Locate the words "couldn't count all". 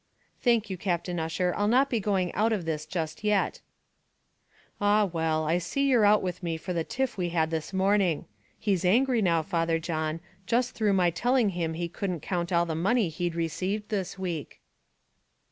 11.87-12.65